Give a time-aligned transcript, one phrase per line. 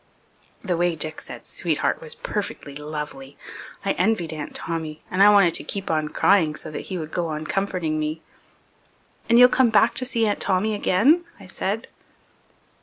[0.61, 3.37] The way Dick said "sweetheart" was perfectly lovely.
[3.85, 7.11] I envied Aunt Tommy, and I wanted to keep on crying so that he would
[7.11, 8.23] go on comforting me.
[9.29, 11.87] "And you'll come back to see Aunt Tommy again?" I said.